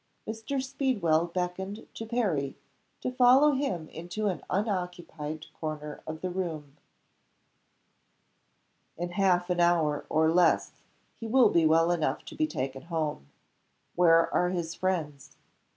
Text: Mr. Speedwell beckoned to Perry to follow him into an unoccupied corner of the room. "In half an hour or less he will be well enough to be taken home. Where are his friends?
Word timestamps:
Mr. 0.27 0.59
Speedwell 0.63 1.27
beckoned 1.27 1.85
to 1.93 2.07
Perry 2.07 2.57
to 3.01 3.11
follow 3.11 3.51
him 3.51 3.87
into 3.89 4.25
an 4.25 4.41
unoccupied 4.49 5.45
corner 5.53 6.01
of 6.07 6.21
the 6.21 6.29
room. 6.31 6.75
"In 8.97 9.11
half 9.11 9.51
an 9.51 9.59
hour 9.59 10.07
or 10.09 10.31
less 10.31 10.71
he 11.19 11.27
will 11.27 11.49
be 11.49 11.67
well 11.67 11.91
enough 11.91 12.25
to 12.25 12.35
be 12.35 12.47
taken 12.47 12.81
home. 12.81 13.27
Where 13.93 14.33
are 14.33 14.49
his 14.49 14.73
friends? 14.73 15.37